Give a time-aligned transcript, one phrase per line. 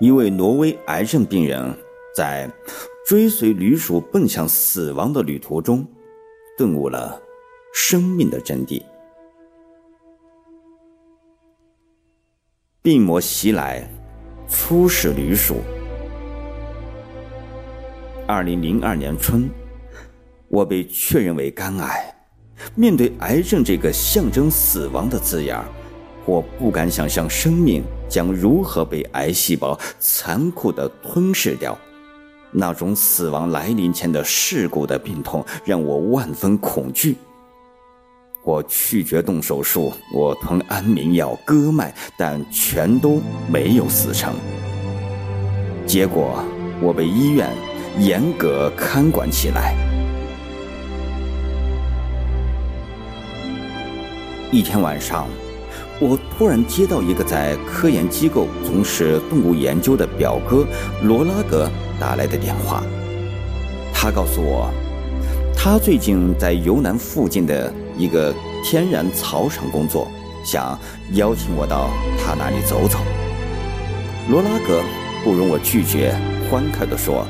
[0.00, 1.76] 一位挪威癌症病人
[2.16, 2.50] 在
[3.06, 5.86] 追随驴鼠奔向死亡的旅途中，
[6.56, 7.20] 顿悟了
[7.74, 8.82] 生命的真谛。
[12.80, 13.86] 病魔袭来，
[14.48, 15.56] 初始驴鼠。
[18.26, 19.50] 二零零二年春，
[20.48, 22.16] 我被确认为肝癌。
[22.74, 25.62] 面对癌症这个象征死亡的字眼。
[26.24, 31.78] 我不敢想象生命将如何被癌细胞残酷地吞噬掉，
[32.50, 37.16] 那种死亡来临前的噬骨的病痛让我万分恐惧。
[38.42, 44.34] 我拒绝动手术，我吞安眠药、割脉，但全都没有死成。
[45.86, 46.42] 结果，
[46.82, 47.48] 我被医院
[47.98, 49.74] 严格看管起来。
[54.50, 55.28] 一天晚上。
[56.00, 60.66] 我突然接到一个在科研机构从事动物研究的表哥
[61.02, 61.70] 罗拉格
[62.00, 62.82] 打来的电话。
[63.92, 64.72] 他告诉我，
[65.54, 68.34] 他最近在尤南附近的一个
[68.64, 70.08] 天然草场工作，
[70.42, 70.78] 想
[71.12, 72.98] 邀请我到他那里走走。
[74.30, 74.80] 罗拉格
[75.22, 76.14] 不容我拒绝，
[76.50, 77.26] 欢快地说：“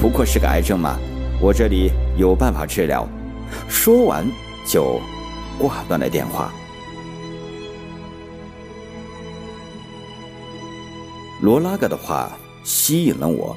[0.00, 0.96] 不过是个癌症嘛，
[1.40, 3.08] 我这里有办法治疗。”
[3.68, 4.24] 说完
[4.64, 5.00] 就
[5.58, 6.52] 挂断了电话。
[11.46, 13.56] 罗拉格的话吸引了我。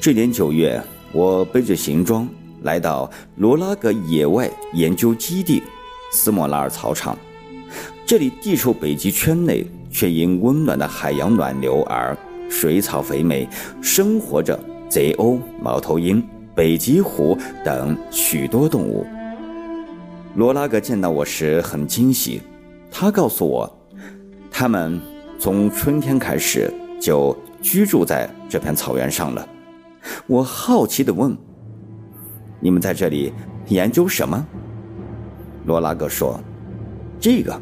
[0.00, 2.26] 这年九月，我背着行装
[2.62, 5.62] 来到罗拉格野外研究基地
[6.10, 7.14] 斯莫拉尔草场。
[8.06, 12.16] 这里地处北极圈内，却因温暖的海洋暖流而
[12.48, 13.46] 水草肥美，
[13.82, 19.06] 生活着贼鸥、猫头鹰、北极狐等许多动物。
[20.34, 22.40] 罗拉格见到我时很惊喜，
[22.90, 23.78] 他告诉我，
[24.50, 24.98] 他们。
[25.38, 29.48] 从春天开始就居住在这片草原上了。
[30.26, 31.36] 我好奇地问
[32.60, 33.32] ：“你们在这里
[33.68, 34.46] 研究什么？”
[35.66, 36.40] 罗拉格说
[37.20, 37.60] ：“这个。”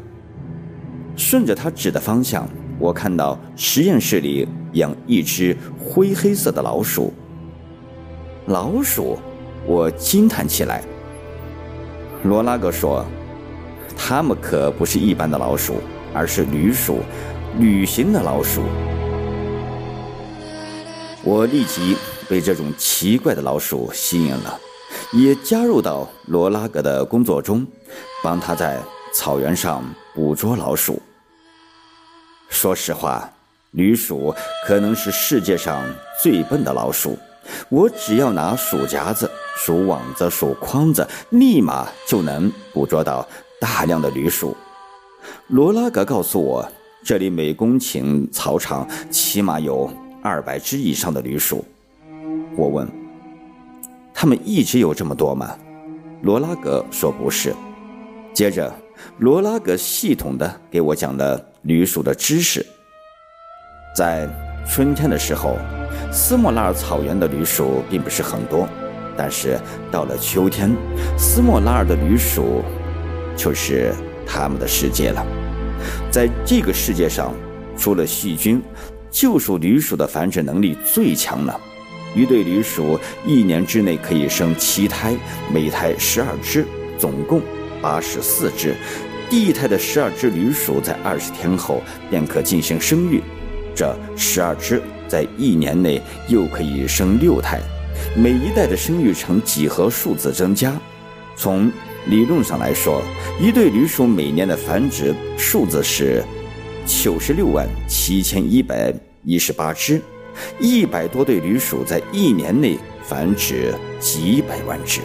[1.15, 2.47] 顺着他指的方向，
[2.77, 7.13] 我看到实验室里养一只灰黑色的老鼠。
[8.47, 9.17] 老鼠，
[9.65, 10.83] 我惊叹起来。
[12.23, 13.05] 罗拉格说
[13.95, 15.75] ：“它们可不是一般的老鼠，
[16.13, 16.99] 而是驴鼠。”
[17.57, 18.63] 旅行的老鼠，
[21.25, 21.97] 我立即
[22.29, 24.59] 被这种奇怪的老鼠吸引了，
[25.11, 27.65] 也加入到罗拉格的工作中，
[28.23, 28.79] 帮他在
[29.11, 29.83] 草原上
[30.13, 31.01] 捕捉老鼠。
[32.47, 33.27] 说实话，
[33.71, 34.35] 驴鼠
[34.67, 35.83] 可能是世界上
[36.21, 37.17] 最笨的老鼠，
[37.69, 43.27] 我只要拿鼠夹子、鼠网子、鼠筐子，立马就能捕捉到
[43.59, 44.55] 大量的驴鼠。
[45.47, 46.71] 罗拉格告诉我。
[47.07, 49.87] 这里每公顷草场起码有
[50.25, 51.63] 二百只以上的驴鼠。
[52.55, 52.87] 我问
[54.11, 55.55] ：“他们一直有这么多吗？”
[56.23, 57.53] 罗拉格说：“不是。”
[58.33, 58.73] 接着，
[59.19, 62.65] 罗拉格系统的给我讲了驴鼠的知识。
[63.95, 64.27] 在
[64.67, 65.59] 春天的时候，
[66.11, 68.67] 斯莫拉尔草原的驴鼠并不是很多，
[69.15, 69.59] 但是
[69.91, 70.75] 到了秋天，
[71.19, 72.63] 斯莫拉尔的驴鼠
[73.37, 73.93] 就是
[74.25, 75.23] 他们的世界了。
[76.09, 77.31] 在这个世界上，
[77.77, 78.59] 除了细菌，
[79.15, 81.57] 就属驴鼠的繁殖能力最强了。
[82.13, 85.15] 一对驴鼠一年之内可以生七胎，
[85.53, 86.65] 每胎十二只，
[86.99, 87.41] 总共
[87.81, 88.75] 八十四只。
[89.29, 93.21] 第一胎的十二只驴鼠在二十天后便可进行生育，
[93.73, 97.61] 这十二只在一年内又可以生六胎，
[98.17, 100.73] 每一代的生育呈几何数字增加。
[101.37, 101.71] 从
[102.07, 103.01] 理论上来说，
[103.41, 106.21] 一对驴鼠每年的繁殖数字是
[106.85, 108.93] 九十六万七千一百
[109.25, 109.99] 一十八只，
[110.59, 115.01] 一百多对驴鼠在一年内繁殖几百万只。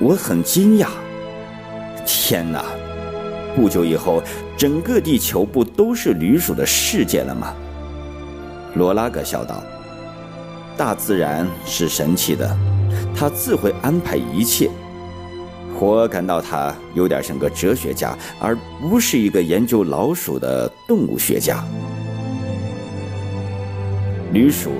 [0.00, 0.88] 我很惊讶，
[2.06, 2.64] 天哪！
[3.54, 4.22] 不久以后，
[4.56, 7.54] 整个地球不都是驴鼠的世界了吗？
[8.74, 9.62] 罗拉格笑道
[10.74, 12.56] ：“大自然是神奇的。”
[13.14, 14.70] 它自会安排一切。
[15.82, 21.64] 我感到他有点像个哲学家，而不是一个研究老鼠的动物学家。
[24.32, 24.70] 驴鼠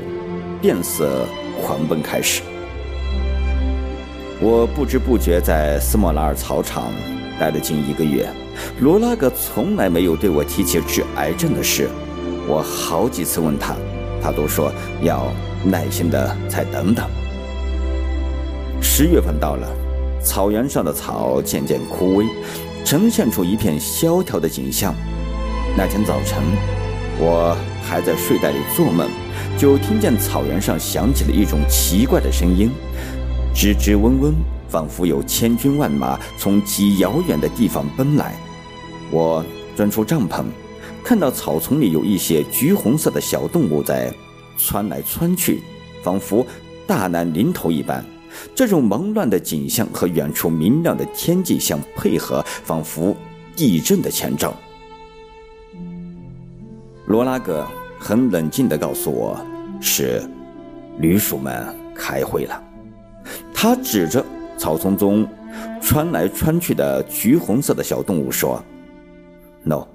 [0.60, 1.26] 变色
[1.60, 2.42] 狂奔开始。
[4.40, 6.92] 我不知不觉在斯莫拉尔草场
[7.36, 8.28] 待了近一个月。
[8.78, 11.90] 罗拉格从来没有对我提起治癌症的事。
[12.46, 13.74] 我好几次问他，
[14.22, 14.72] 他都说
[15.02, 15.32] 要
[15.64, 17.04] 耐心的再等等。
[18.80, 19.68] 十月份到了，
[20.22, 22.28] 草原上的草渐渐枯萎，
[22.84, 24.94] 呈现出一片萧条的景象。
[25.76, 26.42] 那天早晨，
[27.18, 29.08] 我还在睡袋里做梦，
[29.58, 32.70] 就听见草原上响起了一种奇怪的声音，
[33.54, 34.32] 吱吱嗡嗡，
[34.68, 38.34] 仿佛有千军万马从极遥远的地方奔来。
[39.10, 40.44] 我钻出帐篷，
[41.02, 44.12] 看到草丛里有一些橘红色的小动物在
[44.56, 45.62] 窜来窜去，
[46.02, 46.46] 仿佛
[46.86, 48.04] 大难临头一般。
[48.54, 53.16] 这种忙乱的景象和远处明亮的天际相配合，仿佛
[53.54, 54.54] 地震的前兆。
[57.06, 57.66] 罗拉格
[57.98, 59.38] 很冷静地告诉我
[59.80, 60.22] ：“是
[60.98, 62.62] 驴鼠们开会了。”
[63.52, 64.24] 他指着
[64.56, 65.26] 草丛中
[65.80, 68.62] 穿来穿去的橘红色的小动物说
[69.62, 69.86] ：“No，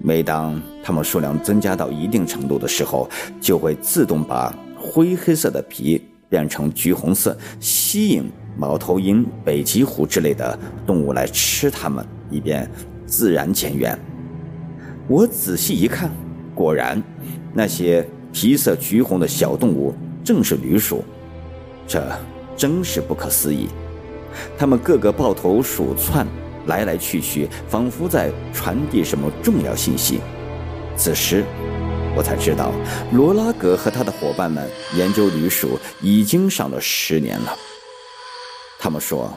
[0.00, 3.08] 每当它们数量增加到一定程度的时候，
[3.40, 6.00] 就会自动把灰黑色的皮
[6.32, 12.66] 变成橘红色，吸引猫头鹰、北极狐之类的动物来吃它们，以便
[13.04, 13.96] 自然前缘。”
[15.06, 16.10] 我仔细一看，
[16.54, 17.02] 果然，
[17.52, 19.94] 那些皮色橘红的小动物
[20.24, 21.04] 正是驴鼠，
[21.86, 22.02] 这
[22.56, 23.68] 真是不可思议。
[24.56, 26.26] 它们个个抱头鼠窜，
[26.64, 30.20] 来来去去，仿佛在传递什么重要信息。
[30.96, 31.44] 此时，
[32.14, 32.70] 我才知道，
[33.12, 37.56] 罗拉格和他的伙伴们研究驴鼠已经上了十年了。
[38.78, 39.32] 他们说，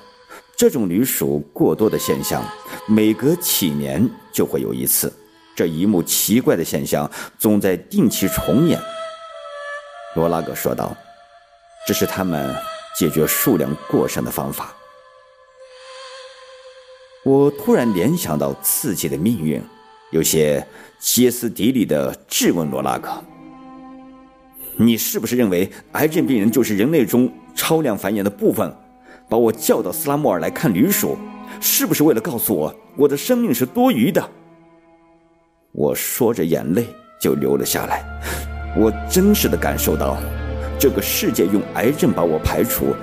[0.57, 2.43] 这种驴鼠过多的现象，
[2.85, 5.11] 每隔几年就会有一次。
[5.55, 8.77] 这一幕奇怪的现象总在定期重演。
[10.15, 10.93] 罗拉格说道
[11.87, 12.53] ：“这是他们
[12.97, 14.75] 解决数量过剩的方法。”
[17.23, 19.63] 我突然联想到自己的命运，
[20.11, 20.65] 有些
[20.99, 23.09] 歇斯底里的质问罗拉格
[24.77, 28.73] ：“你是不是认为癌症病人就是人类中超量繁衍的部分？
[29.27, 31.17] 把我叫到斯拉莫尔来看驴鼠，
[31.59, 34.29] 是不是为了告诉我我的生命是多余的？”
[35.73, 36.85] 我说着，眼泪
[37.19, 38.05] 就流了下来。
[38.77, 40.17] 我真实的感受到，
[40.79, 42.95] 这个世界用癌症把我排除，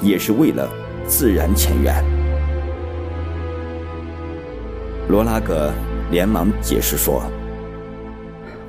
[0.00, 0.68] 也是为了
[1.06, 2.02] 自然前缘。
[5.08, 5.72] 罗拉格
[6.10, 7.22] 连忙解释说：“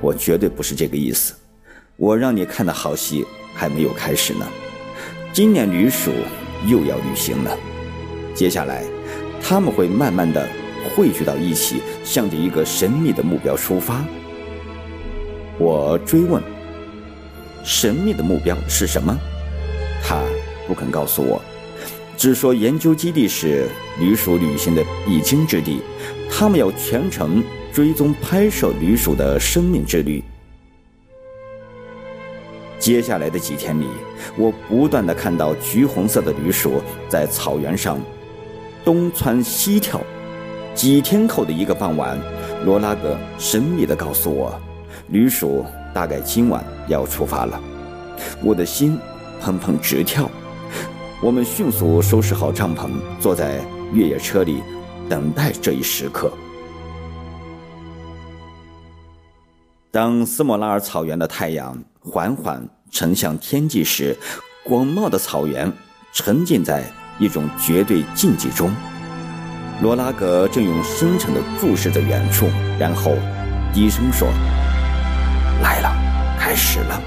[0.00, 1.34] 我绝对不是这个意思。
[1.96, 4.46] 我让你看的好戏还没有开始呢。
[5.32, 6.10] 今年旅鼠
[6.66, 7.56] 又要旅行了，
[8.34, 8.84] 接下来
[9.42, 10.46] 他们会慢慢的。”
[10.96, 14.02] 汇聚到一起，向着一个神秘的目标出发。
[15.58, 16.42] 我追问
[17.62, 19.14] ：“神秘的目标是什么？”
[20.02, 20.22] 他
[20.66, 21.40] 不肯告诉我，
[22.16, 23.68] 只说研究基地是
[24.00, 25.82] 旅鼠旅行的必经之地，
[26.30, 27.42] 他们要全程
[27.72, 30.22] 追踪拍摄驴鼠的生命之旅。
[32.78, 33.86] 接下来的几天里，
[34.38, 36.80] 我不断的看到橘红色的驴鼠
[37.10, 38.00] 在草原上
[38.84, 40.00] 东窜西跳。
[40.74, 42.18] 几天后的一个傍晚，
[42.64, 44.58] 罗拉格神秘的告诉我，
[45.08, 45.62] 驴鼠
[45.92, 47.60] 大概今晚要出发了。
[48.42, 48.98] 我的心
[49.42, 50.30] 砰砰直跳。
[51.20, 52.88] 我们迅速收拾好帐篷，
[53.20, 53.60] 坐在
[53.92, 54.62] 越野车里，
[55.10, 56.32] 等待这一时刻。
[59.90, 64.16] 当斯莫拉尔草原的太阳缓缓沉向天际时，
[64.62, 65.70] 广袤的草原
[66.12, 66.84] 沉浸在
[67.18, 68.72] 一种绝对静寂中。
[69.82, 72.48] 罗拉格正用深沉的注视着远处，
[72.78, 73.16] 然后
[73.74, 74.28] 低声说
[75.60, 75.92] ：“来了，
[76.38, 77.02] 开始了。”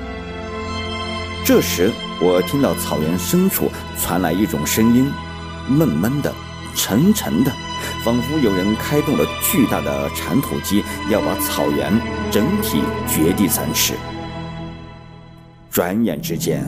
[1.45, 5.09] 这时，我听到草原深处传来一种声音，
[5.69, 6.33] 闷闷的、
[6.75, 7.51] 沉沉的，
[8.03, 11.93] 仿佛有人开动了巨大的铲土机，要把草原
[12.29, 13.93] 整体掘地三尺。
[15.71, 16.65] 转眼之间，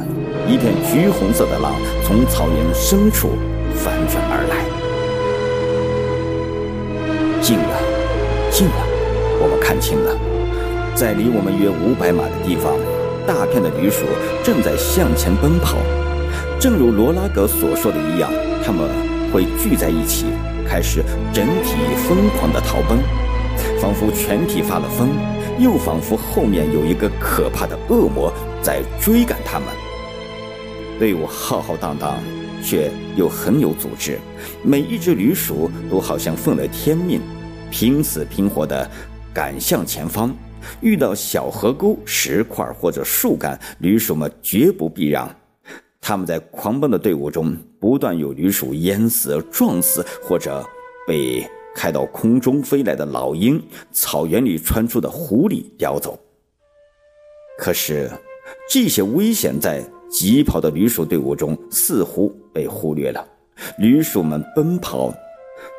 [0.48, 1.74] 一片橘红色的浪
[2.06, 3.32] 从草原深处
[3.76, 4.64] 翻卷而来。
[7.42, 7.82] 近了，
[8.50, 8.88] 近了，
[9.42, 10.18] 我们看清了，
[10.96, 12.72] 在离我们约五百码的地方，
[13.28, 14.06] 大片的驴鼠
[14.42, 15.76] 正在向前奔跑。
[16.62, 18.32] 正如罗拉格所说的一样，
[18.64, 18.90] 他们
[19.34, 20.28] 会聚在一起，
[20.68, 21.04] 开始
[21.34, 21.76] 整体
[22.08, 23.00] 疯狂的逃奔，
[23.80, 25.10] 仿佛全体发了疯，
[25.60, 29.68] 又仿佛后面有一个可怕的恶魔在追赶他们。
[31.00, 32.18] 队伍浩浩荡荡，
[32.64, 34.20] 却又很有组织，
[34.64, 37.22] 每一只驴鼠都好像奉了天命。
[37.72, 38.90] 拼死拼活地
[39.34, 40.34] 赶向前方，
[40.80, 45.30] 遇到小河沟、石块或者树干，驴鼠们绝不避让。
[46.08, 50.64] 他们在狂奔的队伍中，不断有驴鼠淹死、撞死，或者
[51.08, 51.44] 被
[51.76, 53.60] 开到空中飞来的老鹰、
[53.92, 56.16] 草原里窜出的狐狸叼走。
[57.58, 58.08] 可是，
[58.70, 63.28] 这些危险在疾跑的驴鼠队伍中似乎被忽略了。
[63.80, 65.12] 驴鼠们奔跑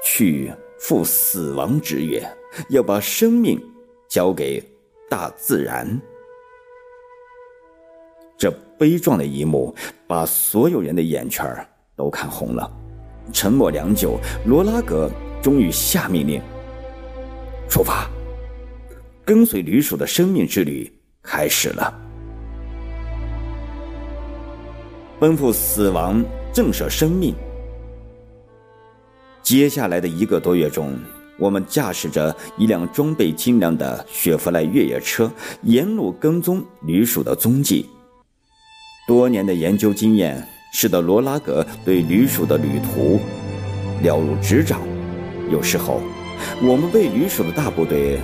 [0.05, 0.53] 去。
[0.79, 2.23] 赴死亡之约，
[2.69, 3.59] 要把生命
[4.11, 4.63] 交给
[5.09, 5.99] 大自然。
[8.39, 9.75] 这悲壮的一幕
[10.07, 11.47] 把所有人的眼圈
[11.97, 12.71] 都看红了。
[13.33, 15.11] 沉默良久，罗拉格
[15.43, 16.41] 终于下命令
[17.69, 18.09] ：“出发，
[19.25, 21.93] 跟随驴鼠的生命之旅开始了。
[25.19, 27.35] 奔赴死亡，震慑生命。
[29.43, 30.97] 接下来的一个多月中，
[31.39, 35.31] 我们驾驶着一辆装备精良的雪佛兰越野车，
[35.63, 37.89] 沿路跟踪驴鼠的踪迹。
[39.07, 43.19] 多年的研究经验。”使得罗拉格对驴鼠的旅途
[44.03, 44.81] 了如指掌。
[45.51, 46.03] 有时候，
[46.63, 48.19] 我们被驴鼠的大部队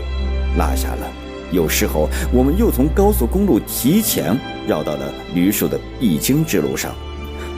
[0.58, 1.06] 落下了；
[1.50, 6.94] 有时候，我们又从高速公路提前绕到了驴鼠的必经之路上，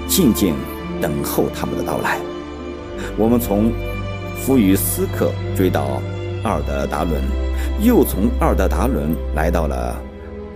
[0.06, 0.54] 静静
[1.00, 2.20] 等候他们的到来。
[3.18, 3.72] 我们从
[4.36, 6.00] 弗于斯克追到
[6.44, 7.20] 阿尔德达伦，
[7.82, 10.00] 又从阿尔德达伦来到了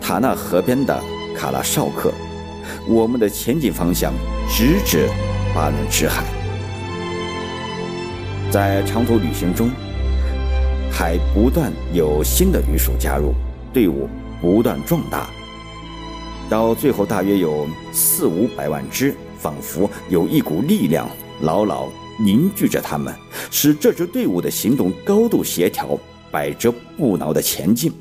[0.00, 0.96] 塔纳河边的
[1.36, 2.12] 卡拉绍克。
[2.86, 4.12] 我们的前进方向
[4.48, 5.08] 直指
[5.54, 6.24] 巴伦支海。
[8.50, 9.70] 在长途旅行中，
[10.90, 13.34] 还不断有新的旅鼠加入，
[13.72, 14.08] 队伍
[14.40, 15.28] 不断壮大，
[16.48, 21.08] 到最后大约有四五百万只，仿佛有一股力量
[21.42, 23.14] 牢牢凝聚着他们，
[23.50, 25.98] 使这支队伍的行动高度协调，
[26.30, 27.92] 百折不挠的前进。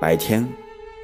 [0.00, 0.46] 白天。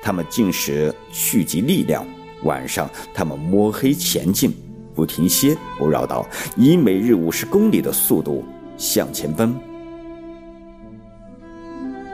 [0.02, 2.04] 他们进食蓄积力量，
[2.42, 4.52] 晚上他们摸黑前进，
[4.96, 8.44] 不停歇，不绕道，以每日五十公里的速度
[8.76, 9.54] 向前奔。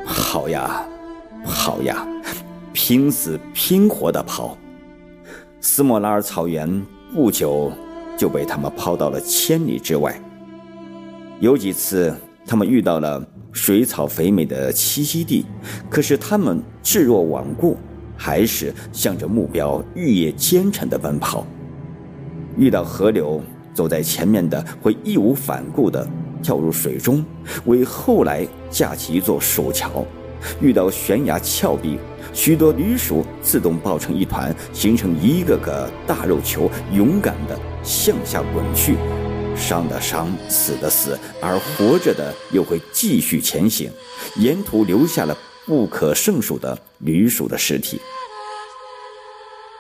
[0.07, 0.87] 跑呀，
[1.47, 2.07] 跑呀，
[2.75, 4.57] 拼死拼活的跑。
[5.61, 7.73] 斯莫拉尔草原不久
[8.17, 10.15] 就被他们抛到了千里之外。
[11.41, 12.15] 有几次，
[12.47, 13.27] 他们遇到了。
[13.59, 15.45] 水草肥美的栖息地，
[15.91, 17.77] 可是它们置若罔顾，
[18.17, 21.45] 还是向着目标日夜兼程的奔跑。
[22.57, 23.43] 遇到河流，
[23.75, 26.09] 走在前面的会义无反顾地
[26.41, 27.23] 跳入水中，
[27.67, 30.05] 为后来架起一座鼠桥；
[30.61, 31.99] 遇到悬崖峭壁，
[32.33, 38.95] 许多驴鼠自动抱成一团，形成一个个大肉球，勇敢地向下滚去。
[39.59, 43.93] 伤的伤，死的死，而活着的又会继续前行，
[44.37, 45.37] 沿途留下了
[45.67, 48.01] 不可胜数的驴鼠的尸体。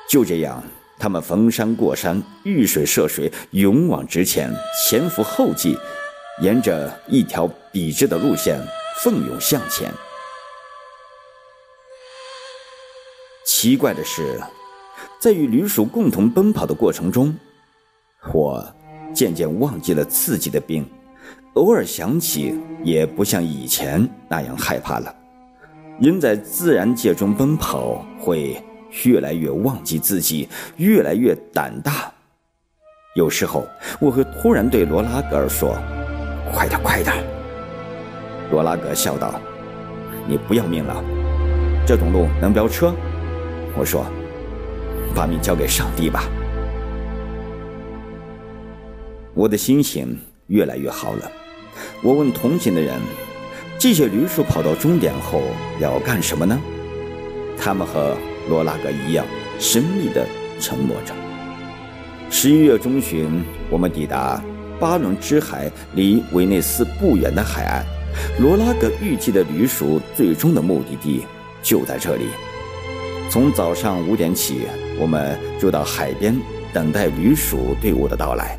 [0.08, 0.62] 就这样，
[0.98, 4.52] 他们逢山过山，遇水涉水，勇往直前，
[4.88, 5.78] 前赴后继，
[6.42, 8.60] 沿着一条笔直的路线
[9.02, 9.92] 奋勇向前。
[13.46, 14.40] 奇怪的是，
[15.18, 17.34] 在与驴鼠共同奔跑的过程中，
[18.32, 18.74] 我。
[19.12, 20.84] 渐渐忘记了自己的病，
[21.54, 25.14] 偶尔想起也不像以前那样害怕了。
[26.00, 28.62] 人在自然界中奔跑，会
[29.04, 32.12] 越来越忘记自己，越来越胆大。
[33.16, 33.66] 有时候
[34.00, 35.76] 我会突然对罗拉格尔说
[36.52, 37.16] ：“快点，快点！”
[38.52, 39.40] 罗拉格笑道
[40.28, 41.02] ：“你不要命了？
[41.84, 42.94] 这种路能飙车？”
[43.76, 44.06] 我说
[45.16, 46.22] ：“把命交给上帝吧。”
[49.38, 50.18] 我的心情
[50.48, 51.30] 越来越好了。
[52.02, 52.98] 我问同行的人
[53.78, 55.42] ：“这些驴鼠跑到终点后
[55.78, 56.60] 要干什么呢？”
[57.56, 58.16] 他们和
[58.48, 59.24] 罗拉格一样，
[59.60, 60.26] 神秘地
[60.58, 61.14] 沉默着。
[62.28, 64.42] 十一月中旬，我们抵达
[64.80, 67.86] 巴伦支海离维内斯不远的海岸。
[68.40, 71.24] 罗拉格预计的驴鼠最终的目的地
[71.62, 72.24] 就在这里。
[73.30, 74.62] 从早上五点起，
[74.98, 76.36] 我们就到海边
[76.72, 78.58] 等待驴鼠队伍的到来。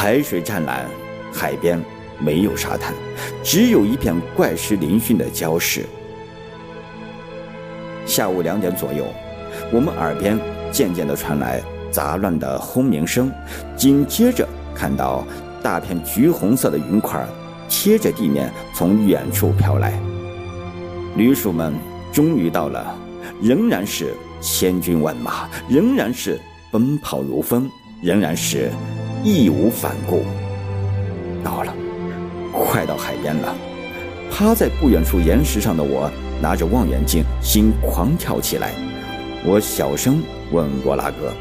[0.00, 0.86] 海水湛蓝，
[1.32, 1.82] 海边
[2.20, 2.94] 没有沙滩，
[3.42, 5.84] 只有一片怪石嶙峋的礁石。
[8.06, 9.04] 下午两点左右，
[9.72, 10.38] 我们耳边
[10.70, 13.28] 渐渐地传来杂乱的轰鸣声，
[13.76, 15.26] 紧接着看到
[15.64, 17.26] 大片橘红色的云块
[17.68, 20.00] 贴着地面从远处飘来。
[21.16, 21.74] 驴鼠们
[22.12, 22.96] 终于到了，
[23.42, 26.38] 仍然是千军万马，仍然是
[26.70, 27.68] 奔跑如风，
[28.00, 28.70] 仍然是。
[29.24, 30.22] 义无反顾，
[31.42, 31.74] 到了，
[32.52, 33.54] 快到海边了。
[34.30, 36.10] 趴在不远处岩石上的我，
[36.40, 38.72] 拿着望远镜，心狂跳起来。
[39.44, 40.22] 我小声
[40.52, 41.32] 问罗拉格：“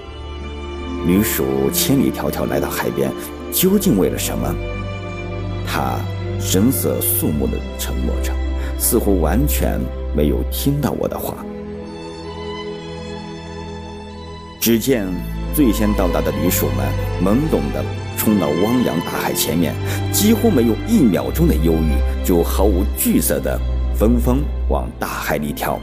[1.06, 3.12] 女鼠千里迢迢来到海边，
[3.52, 4.54] 究竟为了什么？”
[5.68, 6.00] 他
[6.40, 8.34] 神色肃穆地沉默着，
[8.80, 9.80] 似乎完全
[10.16, 11.36] 没有听到我的话。
[14.60, 15.08] 只见。
[15.58, 16.88] 最先到达的旅鼠们
[17.20, 17.84] 懵懂的
[18.16, 19.74] 冲到汪洋大海前面，
[20.14, 23.60] 几乎没有一秒钟的犹豫，就毫无惧色的
[23.98, 24.38] 纷纷
[24.70, 25.80] 往大海里跳。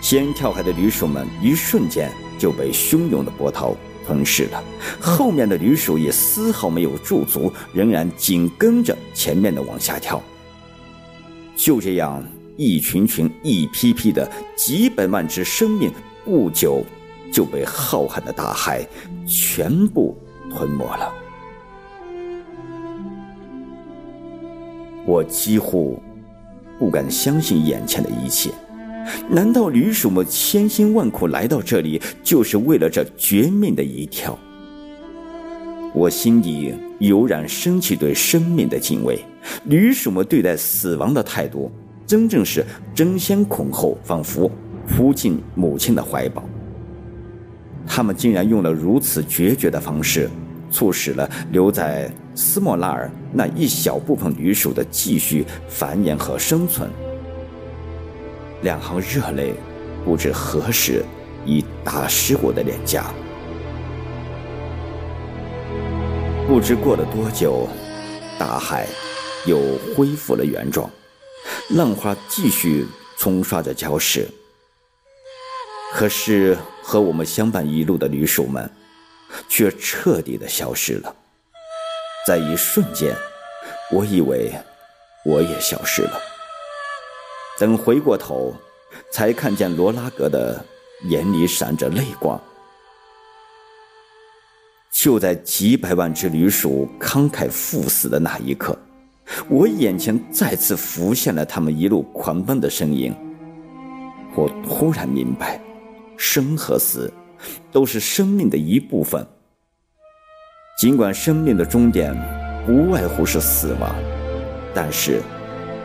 [0.00, 4.60] 先跳海的旅鼠们一瞬间就被汹涌的波涛吞噬了，
[4.98, 10.20] 后面的旅鼠也丝毫没有驻足，仍然紧跟着前面的往下跳。
[11.54, 12.24] 就这样，
[12.56, 15.92] 一群群、一批批的几百万只生命，
[16.24, 16.84] 不久
[17.32, 18.86] 就被浩瀚的大海
[19.26, 20.16] 全部
[20.50, 21.12] 吞没了。
[25.06, 25.98] 我几乎
[26.78, 28.50] 不敢相信眼前的一切。
[29.30, 34.38] 难道驴鼠们千辛万苦来到这里，就是为了这绝命的一跳？
[35.94, 39.18] 我心里油然升起对生命的敬畏。
[39.64, 41.72] 驴鼠们对待死亡的态度，
[42.06, 42.62] 真正是
[42.94, 44.50] 争先恐后，仿佛
[44.86, 46.44] 扑进母亲的怀抱。
[47.88, 50.28] 他们竟然用了如此决绝的方式，
[50.70, 56.88] 促使了留在斯莫拉尔那一小部分驴鼠的继续繁衍和生存。
[58.62, 59.54] 两行热泪，
[60.04, 61.04] 不知何时
[61.46, 63.06] 已打湿我的脸颊。
[66.46, 67.68] 不知过了多久，
[68.38, 68.86] 大海
[69.46, 69.58] 又
[69.94, 70.88] 恢复了原状，
[71.70, 74.28] 浪花继续冲刷着礁石。
[75.92, 78.70] 可是和我们相伴一路的驴鼠们，
[79.48, 81.14] 却彻底的消失了。
[82.26, 83.16] 在一瞬间，
[83.90, 84.52] 我以为
[85.24, 86.20] 我也消失了。
[87.58, 88.54] 等回过头，
[89.10, 90.64] 才看见罗拉格的
[91.08, 92.40] 眼里闪着泪光。
[94.92, 98.76] 就在几百万只驴鼠慷慨赴死的那一刻，
[99.48, 103.14] 我眼前再次浮现了他们一路狂奔的身影。
[104.34, 105.60] 我突然明白，
[106.18, 107.10] 生和死
[107.72, 109.26] 都是生命的一部分。
[110.78, 112.14] 尽管生命的终点
[112.66, 113.94] 不外乎是死亡，
[114.74, 115.22] 但是。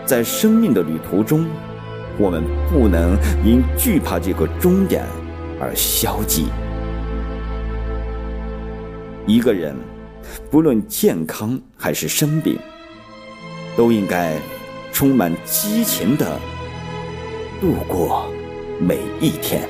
[0.05, 1.47] 在生命的旅途中，
[2.19, 5.05] 我们不能因惧怕这个终点
[5.61, 6.47] 而消极。
[9.25, 9.73] 一个人，
[10.51, 12.59] 不论健康还是生病，
[13.77, 14.37] 都应该
[14.91, 16.37] 充满激情的
[17.61, 18.29] 度过
[18.81, 19.61] 每一天。